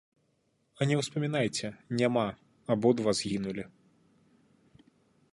А 0.83 0.85
не 0.91 0.95
ўспамінайце, 0.99 1.67
няма, 1.99 2.23
абодва 2.75 3.13
згінулі. 3.19 3.63